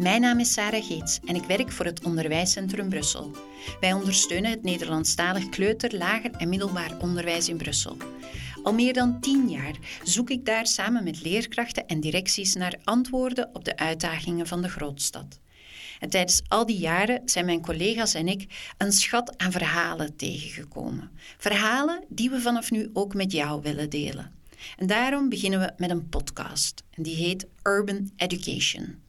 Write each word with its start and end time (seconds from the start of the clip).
mijn 0.00 0.20
naam 0.20 0.38
is 0.38 0.52
Sarah 0.52 0.84
Geets 0.84 1.20
en 1.24 1.34
ik 1.34 1.44
werk 1.44 1.72
voor 1.72 1.84
het 1.84 2.04
Onderwijscentrum 2.04 2.88
Brussel. 2.88 3.30
Wij 3.80 3.92
ondersteunen 3.92 4.50
het 4.50 4.62
Nederlandstalig 4.62 5.48
kleuter, 5.48 5.96
lager 5.96 6.30
en 6.30 6.48
middelbaar 6.48 6.98
onderwijs 7.00 7.48
in 7.48 7.56
Brussel. 7.56 7.96
Al 8.62 8.74
meer 8.74 8.92
dan 8.92 9.20
tien 9.20 9.48
jaar 9.48 9.74
zoek 10.02 10.30
ik 10.30 10.44
daar 10.44 10.66
samen 10.66 11.04
met 11.04 11.22
leerkrachten 11.22 11.86
en 11.86 12.00
directies 12.00 12.54
naar 12.54 12.78
antwoorden 12.84 13.50
op 13.52 13.64
de 13.64 13.76
uitdagingen 13.76 14.46
van 14.46 14.62
de 14.62 14.68
grootstad. 14.68 15.40
En 15.98 16.10
tijdens 16.10 16.42
al 16.48 16.66
die 16.66 16.78
jaren 16.78 17.22
zijn 17.24 17.44
mijn 17.44 17.62
collega's 17.62 18.14
en 18.14 18.28
ik 18.28 18.72
een 18.78 18.92
schat 18.92 19.38
aan 19.38 19.52
verhalen 19.52 20.16
tegengekomen. 20.16 21.10
Verhalen 21.38 22.04
die 22.08 22.30
we 22.30 22.40
vanaf 22.40 22.70
nu 22.70 22.90
ook 22.92 23.14
met 23.14 23.32
jou 23.32 23.62
willen 23.62 23.90
delen. 23.90 24.32
En 24.76 24.86
daarom 24.86 25.28
beginnen 25.28 25.60
we 25.60 25.72
met 25.76 25.90
een 25.90 26.08
podcast. 26.08 26.82
En 26.90 27.02
die 27.02 27.16
heet 27.16 27.46
Urban 27.62 28.10
Education. 28.16 29.08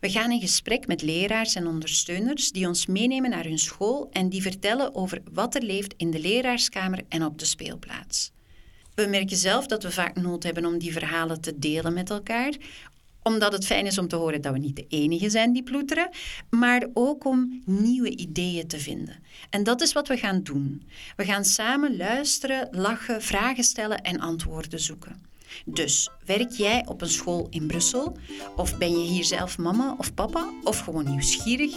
We 0.00 0.10
gaan 0.10 0.30
in 0.30 0.40
gesprek 0.40 0.86
met 0.86 1.02
leraars 1.02 1.54
en 1.54 1.66
ondersteuners 1.66 2.50
die 2.50 2.66
ons 2.66 2.86
meenemen 2.86 3.30
naar 3.30 3.44
hun 3.44 3.58
school 3.58 4.08
en 4.12 4.28
die 4.28 4.42
vertellen 4.42 4.94
over 4.94 5.22
wat 5.32 5.54
er 5.54 5.62
leeft 5.62 5.94
in 5.96 6.10
de 6.10 6.20
leraarskamer 6.20 7.00
en 7.08 7.24
op 7.24 7.38
de 7.38 7.44
speelplaats. 7.44 8.32
We 8.94 9.06
merken 9.06 9.36
zelf 9.36 9.66
dat 9.66 9.82
we 9.82 9.90
vaak 9.90 10.16
nood 10.16 10.42
hebben 10.42 10.66
om 10.66 10.78
die 10.78 10.92
verhalen 10.92 11.40
te 11.40 11.58
delen 11.58 11.92
met 11.92 12.10
elkaar, 12.10 12.56
omdat 13.22 13.52
het 13.52 13.66
fijn 13.66 13.86
is 13.86 13.98
om 13.98 14.08
te 14.08 14.16
horen 14.16 14.42
dat 14.42 14.52
we 14.52 14.58
niet 14.58 14.76
de 14.76 14.86
enige 14.88 15.30
zijn 15.30 15.52
die 15.52 15.62
ploeteren, 15.62 16.10
maar 16.50 16.86
ook 16.92 17.24
om 17.24 17.62
nieuwe 17.64 18.16
ideeën 18.16 18.66
te 18.66 18.78
vinden. 18.78 19.16
En 19.50 19.64
dat 19.64 19.80
is 19.80 19.92
wat 19.92 20.08
we 20.08 20.16
gaan 20.16 20.42
doen. 20.42 20.82
We 21.16 21.24
gaan 21.24 21.44
samen 21.44 21.96
luisteren, 21.96 22.68
lachen, 22.70 23.22
vragen 23.22 23.64
stellen 23.64 24.02
en 24.02 24.20
antwoorden 24.20 24.80
zoeken. 24.80 25.31
Dus 25.64 26.10
werk 26.24 26.50
jij 26.50 26.86
op 26.86 27.00
een 27.00 27.08
school 27.08 27.46
in 27.50 27.66
Brussel? 27.66 28.16
Of 28.56 28.78
ben 28.78 28.90
je 28.90 29.08
hier 29.08 29.24
zelf 29.24 29.58
mama 29.58 29.94
of 29.98 30.14
papa? 30.14 30.50
Of 30.64 30.78
gewoon 30.78 31.10
nieuwsgierig? 31.10 31.76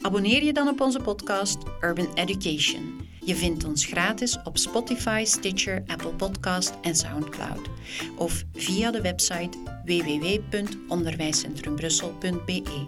Abonneer 0.00 0.44
je 0.44 0.52
dan 0.52 0.68
op 0.68 0.80
onze 0.80 1.00
podcast 1.00 1.58
Urban 1.80 2.14
Education. 2.14 3.10
Je 3.24 3.36
vindt 3.36 3.64
ons 3.64 3.84
gratis 3.84 4.38
op 4.44 4.58
Spotify, 4.58 5.22
Stitcher, 5.26 5.82
Apple 5.86 6.14
Podcast 6.14 6.74
en 6.80 6.96
SoundCloud. 6.96 7.68
Of 8.16 8.44
via 8.52 8.90
de 8.90 9.00
website 9.00 9.58
www.onderwijscentrumbrussel.be. 9.84 12.84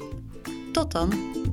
Tot 0.72 0.92
dan! 0.92 1.43